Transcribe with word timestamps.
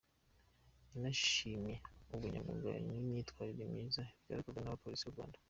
Yanashimye 0.91 1.75
ubunyamwuga 2.13 2.69
n’imyitwarire 2.85 3.63
myiza 3.71 4.01
bigaragazwa 4.17 4.61
n’abapolisi 4.61 5.05
b’u 5.05 5.15
Rwanda. 5.15 5.37